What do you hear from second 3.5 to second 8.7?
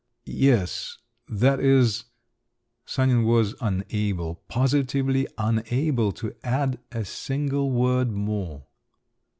unable, positively unable to add a single word more.